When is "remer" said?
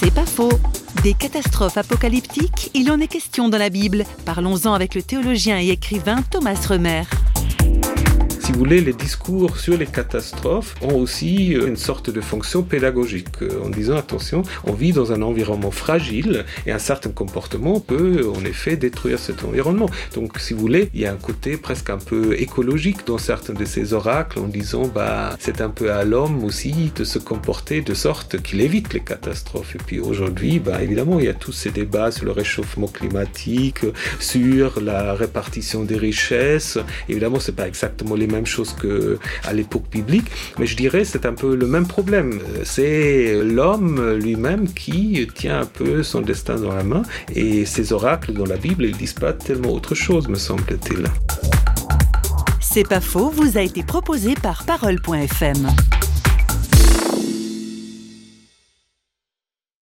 6.68-7.02